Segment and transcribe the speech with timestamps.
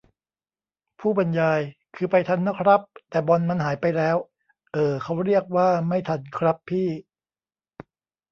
[0.99, 1.59] ผู้บรรยาย
[1.95, 4.17] :"คือไปทันนะครับ แต่บอลมันหายไปแล้ว"
[4.73, 6.87] เอ่อ เค้าเรียกว่าไม่ทันครับพี่